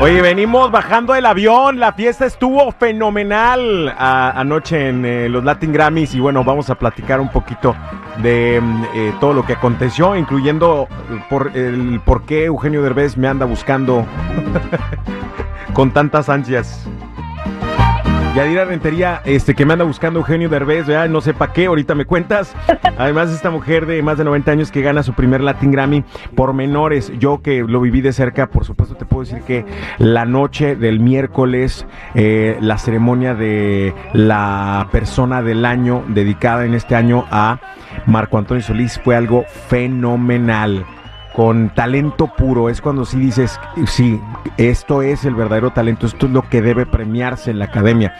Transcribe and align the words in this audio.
Oye, 0.00 0.20
venimos 0.20 0.70
bajando 0.70 1.14
el 1.14 1.24
avión. 1.24 1.80
La 1.80 1.94
fiesta 1.94 2.26
estuvo 2.26 2.70
fenomenal 2.72 3.94
anoche 3.96 4.90
en 4.90 5.04
eh, 5.06 5.28
los 5.30 5.44
Latin 5.44 5.72
Grammys. 5.72 6.14
Y 6.14 6.20
bueno, 6.20 6.44
vamos 6.44 6.68
a 6.68 6.74
platicar 6.74 7.20
un 7.20 7.30
poquito 7.30 7.74
de 8.18 8.60
mm, 8.60 8.84
eh, 8.94 9.14
todo 9.18 9.32
lo 9.32 9.46
que 9.46 9.54
aconteció, 9.54 10.14
incluyendo 10.14 10.88
por 11.30 11.56
el 11.56 12.00
por 12.04 12.26
qué 12.26 12.44
Eugenio 12.44 12.82
Derbez 12.82 13.16
me 13.16 13.28
anda 13.28 13.46
buscando 13.46 14.04
con 15.72 15.92
tantas 15.92 16.28
ansias. 16.28 16.86
Yadira 18.34 18.64
Rentería, 18.64 19.22
este, 19.24 19.54
que 19.54 19.64
me 19.64 19.74
anda 19.74 19.84
buscando 19.84 20.18
Eugenio 20.18 20.48
Derbez, 20.48 20.88
¿verdad? 20.88 21.08
no 21.08 21.20
sé 21.20 21.34
para 21.34 21.52
qué, 21.52 21.66
ahorita 21.66 21.94
me 21.94 22.04
cuentas. 22.04 22.52
Además, 22.98 23.30
esta 23.30 23.48
mujer 23.48 23.86
de 23.86 24.02
más 24.02 24.18
de 24.18 24.24
90 24.24 24.50
años 24.50 24.72
que 24.72 24.82
gana 24.82 25.04
su 25.04 25.12
primer 25.12 25.40
Latin 25.40 25.70
Grammy 25.70 26.02
por 26.34 26.52
menores. 26.52 27.12
Yo 27.20 27.42
que 27.42 27.62
lo 27.62 27.80
viví 27.80 28.00
de 28.00 28.12
cerca, 28.12 28.48
por 28.48 28.64
supuesto, 28.64 28.96
te 28.96 29.04
puedo 29.04 29.24
decir 29.24 29.44
que 29.44 29.64
la 29.98 30.24
noche 30.24 30.74
del 30.74 30.98
miércoles, 30.98 31.86
eh, 32.16 32.58
la 32.60 32.76
ceremonia 32.76 33.36
de 33.36 33.94
la 34.14 34.88
persona 34.90 35.40
del 35.40 35.64
año, 35.64 36.02
dedicada 36.08 36.64
en 36.64 36.74
este 36.74 36.96
año 36.96 37.26
a 37.30 37.60
Marco 38.06 38.36
Antonio 38.36 38.64
Solís, 38.64 39.00
fue 39.04 39.14
algo 39.14 39.44
fenomenal 39.68 40.84
con 41.34 41.70
talento 41.70 42.28
puro. 42.28 42.70
Es 42.70 42.80
cuando 42.80 43.04
sí 43.04 43.18
dices, 43.18 43.60
sí, 43.86 44.20
esto 44.56 45.02
es 45.02 45.24
el 45.24 45.34
verdadero 45.34 45.70
talento, 45.70 46.06
esto 46.06 46.26
es 46.26 46.32
lo 46.32 46.42
que 46.48 46.62
debe 46.62 46.86
premiarse 46.86 47.50
en 47.50 47.58
la 47.58 47.66
academia. 47.66 48.14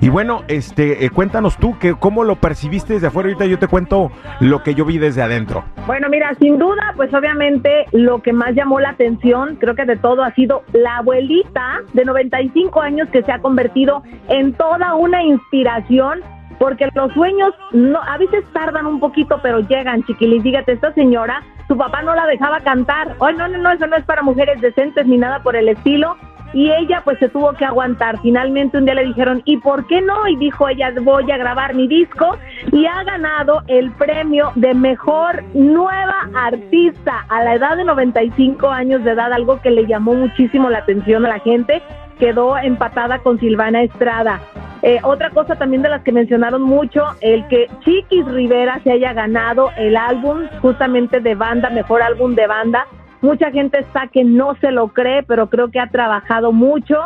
Y 0.00 0.08
bueno, 0.08 0.42
este, 0.48 1.04
eh, 1.04 1.10
cuéntanos 1.10 1.58
tú, 1.58 1.78
que, 1.78 1.94
¿cómo 1.94 2.24
lo 2.24 2.36
percibiste 2.36 2.94
desde 2.94 3.08
afuera? 3.08 3.28
Ahorita 3.28 3.46
yo 3.46 3.58
te 3.58 3.68
cuento 3.68 4.10
lo 4.40 4.62
que 4.62 4.74
yo 4.74 4.84
vi 4.84 4.98
desde 4.98 5.22
adentro. 5.22 5.64
Bueno, 5.86 6.08
mira, 6.08 6.32
sin 6.40 6.58
duda, 6.58 6.94
pues 6.96 7.12
obviamente 7.12 7.84
lo 7.92 8.22
que 8.22 8.32
más 8.32 8.54
llamó 8.54 8.80
la 8.80 8.90
atención, 8.90 9.56
creo 9.56 9.74
que 9.74 9.84
de 9.84 9.96
todo, 9.96 10.22
ha 10.24 10.32
sido 10.34 10.62
la 10.72 10.98
abuelita 10.98 11.82
de 11.92 12.04
95 12.04 12.80
años 12.80 13.08
que 13.10 13.22
se 13.22 13.32
ha 13.32 13.40
convertido 13.40 14.02
en 14.28 14.54
toda 14.54 14.94
una 14.94 15.22
inspiración, 15.22 16.20
porque 16.58 16.88
los 16.94 17.12
sueños 17.12 17.52
no, 17.72 18.00
a 18.02 18.16
veces 18.16 18.44
tardan 18.54 18.86
un 18.86 19.00
poquito, 19.00 19.38
pero 19.42 19.60
llegan, 19.60 20.02
chiquilín. 20.04 20.42
Fíjate, 20.42 20.72
esta 20.72 20.94
señora, 20.94 21.42
su 21.68 21.76
papá 21.76 22.02
no 22.02 22.14
la 22.14 22.26
dejaba 22.26 22.60
cantar. 22.60 23.16
Ay, 23.20 23.34
no, 23.36 23.48
no, 23.48 23.58
no, 23.58 23.70
eso 23.70 23.86
no 23.86 23.96
es 23.96 24.04
para 24.04 24.22
mujeres 24.22 24.60
decentes 24.60 25.06
ni 25.06 25.16
nada 25.16 25.42
por 25.42 25.56
el 25.56 25.68
estilo. 25.68 26.16
Y 26.52 26.70
ella 26.70 27.02
pues 27.04 27.18
se 27.18 27.28
tuvo 27.28 27.52
que 27.54 27.64
aguantar. 27.64 28.20
Finalmente 28.20 28.78
un 28.78 28.84
día 28.84 28.94
le 28.94 29.06
dijeron, 29.06 29.42
¿y 29.44 29.56
por 29.56 29.86
qué 29.88 30.00
no? 30.00 30.28
Y 30.28 30.36
dijo 30.36 30.68
ella, 30.68 30.92
voy 31.02 31.28
a 31.30 31.36
grabar 31.36 31.74
mi 31.74 31.88
disco. 31.88 32.38
Y 32.70 32.86
ha 32.86 33.02
ganado 33.02 33.62
el 33.66 33.90
premio 33.92 34.52
de 34.54 34.72
mejor 34.72 35.42
nueva 35.52 36.28
artista 36.34 37.26
a 37.28 37.42
la 37.42 37.54
edad 37.54 37.76
de 37.76 37.84
95 37.84 38.68
años 38.68 39.02
de 39.02 39.10
edad, 39.10 39.32
algo 39.32 39.60
que 39.60 39.70
le 39.70 39.86
llamó 39.86 40.14
muchísimo 40.14 40.70
la 40.70 40.78
atención 40.78 41.26
a 41.26 41.30
la 41.30 41.38
gente. 41.40 41.82
Quedó 42.20 42.56
empatada 42.56 43.18
con 43.18 43.40
Silvana 43.40 43.82
Estrada. 43.82 44.40
Eh, 44.86 45.00
otra 45.02 45.30
cosa 45.30 45.56
también 45.56 45.80
de 45.80 45.88
las 45.88 46.02
que 46.02 46.12
mencionaron 46.12 46.60
mucho, 46.60 47.06
el 47.22 47.48
que 47.48 47.70
Chiquis 47.82 48.26
Rivera 48.26 48.80
se 48.84 48.92
haya 48.92 49.14
ganado 49.14 49.70
el 49.78 49.96
álbum 49.96 50.46
justamente 50.60 51.20
de 51.20 51.34
banda, 51.34 51.70
mejor 51.70 52.02
álbum 52.02 52.34
de 52.34 52.46
banda. 52.46 52.86
Mucha 53.22 53.50
gente 53.50 53.78
está 53.78 54.08
que 54.08 54.24
no 54.24 54.54
se 54.56 54.72
lo 54.72 54.88
cree, 54.88 55.22
pero 55.22 55.48
creo 55.48 55.70
que 55.70 55.80
ha 55.80 55.88
trabajado 55.88 56.52
mucho. 56.52 56.98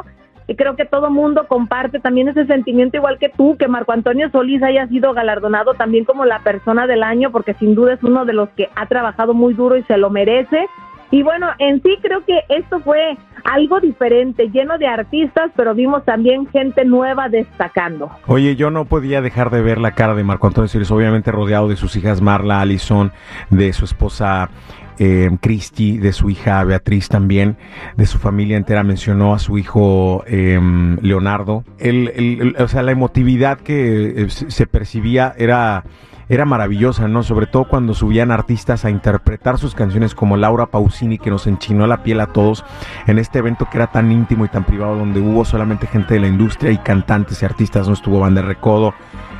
Y 0.49 0.57
creo 0.57 0.75
que 0.75 0.87
todo 0.87 1.09
mundo 1.09 1.47
comparte 1.47 2.01
también 2.01 2.27
ese 2.27 2.47
sentimiento 2.47 2.97
igual 2.97 3.17
que 3.17 3.29
tú, 3.29 3.57
que 3.57 3.69
Marco 3.69 3.93
Antonio 3.93 4.29
Solís 4.31 4.61
haya 4.65 4.89
sido 4.89 5.15
galardonado 5.15 5.75
también 5.75 6.05
como 6.05 6.25
la 6.25 6.41
persona 6.41 6.89
del 6.89 7.05
año, 7.05 7.31
porque 7.31 7.55
sin 7.55 7.77
duda 7.77 7.93
es 7.93 8.03
uno 8.03 8.25
de 8.25 8.33
los 8.33 8.49
que 8.57 8.69
ha 8.75 8.87
trabajado 8.87 9.35
muy 9.35 9.55
duro 9.55 9.77
y 9.77 9.85
se 9.85 9.99
lo 9.99 10.11
merece. 10.11 10.67
Y 11.13 11.23
bueno, 11.23 11.47
en 11.59 11.81
sí 11.83 11.97
creo 12.03 12.25
que 12.25 12.43
esto 12.49 12.81
fue 12.81 13.17
algo 13.53 13.81
diferente, 13.81 14.51
lleno 14.51 14.79
de 14.79 14.87
artistas, 14.87 15.51
pero 15.57 15.75
vimos 15.75 16.05
también 16.05 16.47
gente 16.49 16.85
nueva 16.85 17.29
destacando. 17.29 18.11
Oye, 18.27 18.57
yo 18.57 18.71
no 18.71 18.85
podía 18.85 19.21
dejar 19.23 19.51
de 19.51 19.63
ver 19.63 19.79
la 19.79 19.93
cara 19.93 20.15
de 20.15 20.25
Marco 20.25 20.47
Antonio 20.47 20.69
Solís, 20.69 20.91
obviamente 20.91 21.33
rodeado 21.33 21.69
de 21.69 21.77
sus 21.77 21.97
hijas 21.97 22.21
Marla, 22.21 22.61
Alison, 22.61 23.13
de 23.51 23.73
su 23.73 23.85
esposa 23.85 24.51
eh, 24.99 25.31
de 25.41 26.13
su 26.13 26.29
hija 26.29 26.63
Beatriz 26.65 27.09
también, 27.09 27.57
de 27.97 28.05
su 28.07 28.19
familia 28.19 28.57
entera, 28.57 28.83
mencionó 28.83 29.33
a 29.33 29.39
su 29.39 29.57
hijo 29.57 30.25
eh, 30.27 30.61
Leonardo. 31.01 31.65
El, 31.79 32.09
el- 32.15 32.41
el- 32.41 32.57
o 32.63 32.69
sea, 32.69 32.83
la 32.83 32.93
emotividad 32.93 33.59
que 33.61 34.23
eh, 34.25 34.29
se 34.29 34.67
percibía 34.67 35.35
era 35.39 35.85
era 36.29 36.45
maravillosa, 36.45 37.09
¿no? 37.09 37.23
Sobre 37.23 37.47
todo 37.47 37.65
cuando 37.65 37.95
subían 37.95 38.31
artistas 38.31 38.85
a 38.85 38.91
interpretar 38.91 39.59
sus 39.59 39.75
canciones 39.75 40.15
como 40.15 40.37
Laura 40.37 40.67
Pausini, 40.67 41.19
que 41.19 41.31
nos 41.31 41.47
enchinó 41.47 41.87
la 41.87 42.03
piel 42.03 42.21
a 42.21 42.27
todos 42.27 42.65
en 43.07 43.19
este 43.19 43.39
evento 43.39 43.69
que 43.71 43.79
era 43.79 43.89
tan 43.89 44.13
íntimo 44.13 44.45
y 44.45 44.49
tan 44.49 44.65
privado, 44.65 44.97
donde 44.97 45.21
hubo 45.21 45.45
solamente 45.45 45.87
gente 45.87 46.15
de 46.15 46.21
la 46.21 46.29
industria 46.29 46.71
y 46.71 46.79
cantantes 46.79 47.43
y 47.43 47.45
artistas, 47.45 47.89
¿no? 47.89 47.95
Estuvo 47.95 48.21
Banda 48.21 48.43
Recodo, 48.43 48.95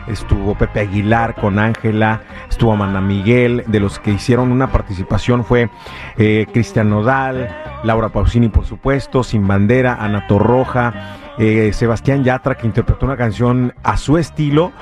estuvo 0.07 0.57
Pepe 0.57 0.81
Aguilar 0.81 1.35
con 1.35 1.59
Ángela, 1.59 2.23
estuvo 2.49 2.73
Amanda 2.73 3.01
Miguel, 3.01 3.65
de 3.67 3.81
los 3.81 3.99
que 3.99 4.11
hicieron 4.11 4.51
una 4.51 4.73
participación 4.73 5.45
fue 5.45 5.71
eh, 6.17 6.47
Cristian 6.53 6.89
Nodal, 6.89 7.55
Laura 7.85 8.09
Pausini, 8.09 8.49
por 8.49 8.65
supuesto, 8.65 9.23
Sin 9.23 9.47
Bandera, 9.47 9.99
Ana 10.01 10.27
Torroja, 10.27 10.95
eh, 11.39 11.71
Sebastián 11.73 12.25
Yatra, 12.25 12.57
que 12.57 12.67
interpretó 12.67 13.07
una 13.07 13.17
canción 13.17 13.75
a 13.85 13.97
su 13.97 14.19
estilo 14.19 14.73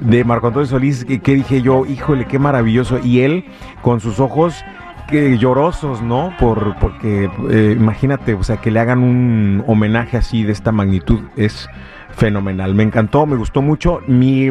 de 0.00 0.24
Marco 0.24 0.48
Antonio 0.48 0.66
Solís, 0.66 1.04
que, 1.04 1.34
dije 1.34 1.62
yo, 1.62 1.86
híjole, 1.86 2.26
qué 2.26 2.38
maravilloso. 2.38 2.98
Y 3.02 3.20
él, 3.20 3.44
con 3.82 4.00
sus 4.00 4.20
ojos 4.20 4.64
que 5.08 5.38
llorosos, 5.38 6.02
¿no? 6.02 6.34
Por, 6.38 6.76
porque 6.78 7.30
eh, 7.50 7.76
imagínate, 7.78 8.34
o 8.34 8.42
sea, 8.42 8.56
que 8.56 8.70
le 8.70 8.80
hagan 8.80 9.02
un 9.02 9.62
homenaje 9.66 10.16
así 10.16 10.42
de 10.42 10.52
esta 10.52 10.72
magnitud 10.72 11.20
es 11.36 11.68
fenomenal. 12.10 12.74
Me 12.74 12.82
encantó, 12.82 13.26
me 13.26 13.36
gustó 13.36 13.62
mucho. 13.62 14.00
Mi 14.08 14.50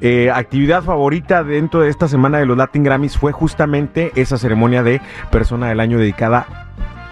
eh, 0.00 0.30
actividad 0.34 0.82
favorita 0.82 1.44
dentro 1.44 1.80
de 1.80 1.90
esta 1.90 2.08
semana 2.08 2.38
de 2.38 2.46
los 2.46 2.56
Latin 2.56 2.82
Grammys 2.82 3.16
fue 3.16 3.32
justamente 3.32 4.12
esa 4.16 4.38
ceremonia 4.38 4.82
de 4.82 5.00
Persona 5.30 5.68
del 5.68 5.80
Año 5.80 5.98
dedicada 5.98 6.46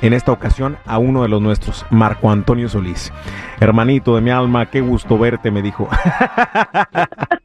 en 0.03 0.13
esta 0.13 0.33
ocasión 0.33 0.79
a 0.87 0.99
uno 0.99 1.23
de 1.23 1.29
los 1.29 1.43
nuestros, 1.43 1.85
Marco 1.91 2.31
Antonio 2.31 2.69
Solís. 2.69 3.13
Hermanito 3.61 4.15
de 4.15 4.23
mi 4.23 4.31
alma, 4.31 4.67
qué 4.67 4.81
gusto 4.81 5.19
verte, 5.19 5.51
me 5.51 5.63
dijo. 5.63 5.89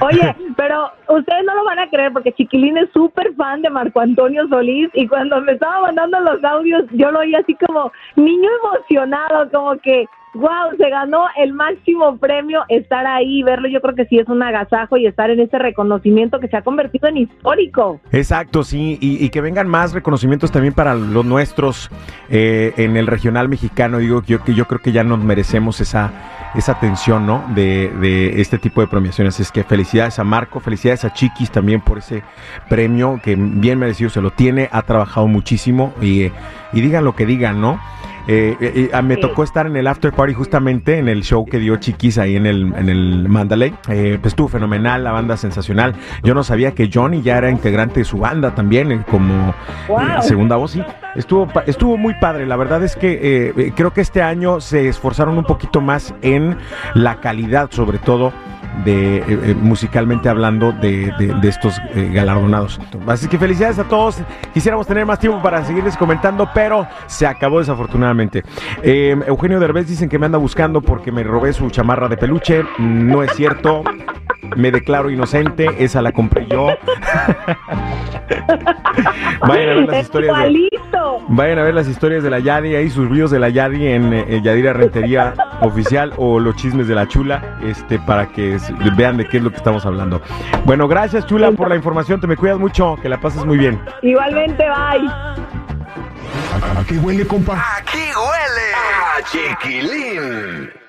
Oye, 0.00 0.36
pero 0.56 0.90
ustedes 1.08 1.44
no 1.44 1.54
lo 1.54 1.64
van 1.64 1.78
a 1.78 1.88
creer 1.88 2.12
porque 2.12 2.32
Chiquilín 2.32 2.78
es 2.78 2.90
súper 2.92 3.34
fan 3.34 3.62
de 3.62 3.70
Marco 3.70 4.00
Antonio 4.00 4.46
Solís 4.48 4.88
y 4.94 5.06
cuando 5.06 5.40
me 5.40 5.52
estaba 5.52 5.82
mandando 5.82 6.20
los 6.20 6.42
audios 6.44 6.84
yo 6.92 7.10
lo 7.10 7.20
oí 7.20 7.34
así 7.34 7.54
como 7.54 7.92
niño 8.16 8.48
emocionado, 8.62 9.50
como 9.50 9.76
que 9.78 10.06
wow, 10.34 10.76
se 10.78 10.88
ganó 10.88 11.26
el 11.36 11.52
máximo 11.52 12.16
premio, 12.16 12.62
estar 12.68 13.06
ahí, 13.06 13.42
verlo 13.42 13.68
yo 13.68 13.80
creo 13.80 13.94
que 13.94 14.06
sí 14.06 14.18
es 14.18 14.28
un 14.28 14.42
agasajo 14.42 14.96
y 14.96 15.06
estar 15.06 15.30
en 15.30 15.40
este 15.40 15.58
reconocimiento 15.58 16.40
que 16.40 16.48
se 16.48 16.56
ha 16.56 16.62
convertido 16.62 17.08
en 17.08 17.18
histórico. 17.18 18.00
Exacto, 18.10 18.62
sí, 18.64 18.98
y, 19.00 19.28
que 19.30 19.40
vengan 19.40 19.68
más 19.68 19.92
reconocimientos 19.92 20.50
también 20.50 20.74
para 20.74 20.94
los 20.94 21.24
nuestros 21.24 21.90
eh, 22.30 22.72
en 22.76 22.96
el 22.96 23.06
regional 23.06 23.48
mexicano. 23.48 23.98
Digo 23.98 24.22
yo 24.26 24.42
que 24.42 24.54
yo 24.54 24.66
creo 24.66 24.80
que 24.80 24.92
ya 24.92 25.04
nos 25.04 25.18
merecemos 25.18 25.80
esa, 25.80 26.12
esa 26.54 26.72
atención, 26.72 27.26
¿no? 27.26 27.44
De, 27.54 27.88
de 27.88 28.40
este 28.40 28.58
tipo 28.58 28.80
de 28.80 28.86
premiaciones. 28.86 29.40
Es 29.40 29.50
que 29.50 29.64
felicidades 29.64 30.18
a 30.18 30.24
Marco, 30.24 30.60
felicidades 30.60 31.04
a 31.04 31.12
Chiquis 31.12 31.50
también 31.50 31.80
por 31.80 31.98
ese 31.98 32.22
premio 32.68 33.20
que 33.22 33.36
bien 33.36 33.78
merecido 33.78 34.10
se 34.10 34.20
lo 34.20 34.30
tiene, 34.30 34.68
ha 34.72 34.82
trabajado 34.82 35.26
muchísimo 35.28 35.94
y, 36.00 36.30
y 36.72 36.80
digan 36.80 37.04
lo 37.04 37.14
que 37.14 37.26
digan, 37.26 37.60
¿no? 37.60 37.80
Eh, 38.28 38.56
eh, 38.60 38.90
eh, 38.92 39.02
me 39.02 39.16
Sí. 39.16 39.20
tocó 39.20 39.42
estar 39.42 39.66
en 39.66 39.76
el 39.76 39.86
after 39.86 40.12
party 40.12 40.32
justamente 40.34 40.98
en 40.98 41.08
el 41.08 41.22
show 41.22 41.44
que 41.44 41.58
dio 41.58 41.76
Chiquis 41.76 42.18
ahí 42.18 42.36
en 42.36 42.46
el, 42.46 42.72
en 42.76 42.88
el 42.88 43.28
Mandalay. 43.28 43.74
Eh, 43.88 44.18
pues 44.20 44.32
estuvo 44.32 44.48
fenomenal, 44.48 45.02
la 45.04 45.12
banda 45.12 45.36
sensacional. 45.36 45.94
Yo 46.22 46.34
no 46.34 46.44
sabía 46.44 46.72
que 46.72 46.88
Johnny 46.92 47.22
ya 47.22 47.38
era 47.38 47.50
integrante 47.50 48.00
de 48.00 48.04
su 48.04 48.18
banda 48.18 48.54
también, 48.54 48.92
eh, 48.92 49.00
como 49.10 49.54
Wow. 49.88 50.22
segunda 50.22 50.56
voz. 50.56 50.72
Sí, 50.72 50.82
estuvo, 51.16 51.48
estuvo 51.66 51.96
muy 51.96 52.14
padre. 52.14 52.46
La 52.46 52.56
verdad 52.56 52.82
es 52.84 52.96
que 52.96 53.72
creo 53.76 53.92
que 53.92 54.00
este 54.00 54.22
año 54.22 54.60
se 54.60 54.88
esforzaron 54.88 55.36
un 55.36 55.44
poquito 55.44 55.80
más 55.80 56.14
en 56.22 56.56
la 56.94 57.16
calidad, 57.16 57.70
sobre 57.70 57.98
todo 57.98 58.32
de 58.84 59.18
eh, 59.18 59.24
eh, 59.28 59.54
musicalmente 59.60 60.28
hablando 60.28 60.72
de, 60.72 61.12
de- 61.18 61.48
estos 61.48 61.78
eh, 61.94 62.10
galardonados. 62.12 62.80
Así 63.06 63.28
que 63.28 63.38
felicidades 63.38 63.78
a 63.78 63.84
todos. 63.84 64.18
Quisiéramos 64.54 64.86
tener 64.86 65.04
más 65.04 65.18
tiempo 65.18 65.40
para 65.42 65.64
seguirles 65.64 65.96
comentando, 65.96 66.48
pero 66.54 66.86
se 67.06 67.26
acabó 67.26 67.58
desafortunadamente. 67.58 68.42
Eugenio 68.82 69.60
Derbez 69.60 69.86
dicen 69.88 70.08
que 70.08 70.18
me 70.18 70.26
anda 70.26 70.38
buscando 70.38 70.80
porque 70.80 71.12
me 71.12 71.22
robé 71.22 71.52
su 71.52 71.68
chamarra 71.70 72.08
de 72.08 72.16
peluche. 72.16 72.64
No 72.78 73.22
es 73.22 73.32
cierto. 73.34 73.82
Me 74.56 74.70
declaro 74.70 75.10
inocente. 75.10 75.68
Esa 75.78 76.02
la 76.02 76.12
compré 76.12 76.46
yo. 76.46 76.68
Vayan 79.46 79.68
a 79.68 79.74
ver 79.74 79.88
las 79.88 80.02
historias 80.02 80.38
de. 80.38 80.68
Vayan 81.28 81.58
a 81.58 81.62
ver 81.62 81.74
las 81.74 81.88
historias 81.88 82.22
de 82.22 82.30
la 82.30 82.38
Yadi, 82.40 82.74
ahí 82.74 82.90
sus 82.90 83.08
ríos 83.08 83.30
de 83.30 83.38
la 83.38 83.48
Yadi 83.48 83.86
en, 83.86 84.12
eh, 84.12 84.40
Yadira 84.42 84.72
Rentería 84.72 85.34
Oficial 85.62 86.12
o 86.16 86.40
los 86.40 86.56
chismes 86.56 86.88
de 86.88 86.94
la 86.94 87.06
Chula, 87.08 87.58
este, 87.62 87.98
para 87.98 88.28
que 88.28 88.58
vean 88.96 89.16
de 89.16 89.26
qué 89.26 89.38
es 89.38 89.42
lo 89.42 89.50
que 89.50 89.56
estamos 89.56 89.86
hablando. 89.86 90.20
Bueno, 90.64 90.88
gracias 90.88 91.26
Chula 91.26 91.50
por 91.52 91.68
la 91.68 91.76
información, 91.76 92.20
te 92.20 92.26
me 92.26 92.36
cuidas 92.36 92.58
mucho, 92.58 92.96
que 93.00 93.08
la 93.08 93.20
pases 93.20 93.44
muy 93.44 93.58
bien. 93.58 93.80
Igualmente, 94.02 94.64
bye. 94.64 95.08
¿A 96.78 96.84
qué 96.86 96.98
huele, 96.98 97.26
compa? 97.26 97.62
Aquí 97.78 97.98
huele 97.98 98.74
a 98.74 99.22
chiquilín. 99.24 100.81